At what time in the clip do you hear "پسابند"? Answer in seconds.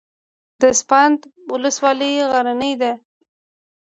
0.69-1.19